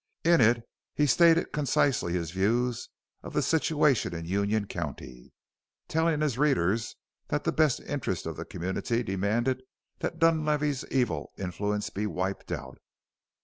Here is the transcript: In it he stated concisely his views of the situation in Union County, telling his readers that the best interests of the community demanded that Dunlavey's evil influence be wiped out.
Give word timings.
In 0.23 0.41
it 0.41 0.63
he 0.95 1.05
stated 1.05 1.51
concisely 1.53 2.13
his 2.13 2.31
views 2.31 2.89
of 3.21 3.33
the 3.33 3.43
situation 3.43 4.15
in 4.15 4.25
Union 4.25 4.65
County, 4.65 5.31
telling 5.87 6.21
his 6.21 6.39
readers 6.39 6.95
that 7.27 7.43
the 7.43 7.51
best 7.51 7.79
interests 7.81 8.25
of 8.25 8.35
the 8.35 8.43
community 8.43 9.03
demanded 9.03 9.61
that 9.99 10.17
Dunlavey's 10.17 10.83
evil 10.89 11.33
influence 11.37 11.91
be 11.91 12.07
wiped 12.07 12.51
out. 12.51 12.79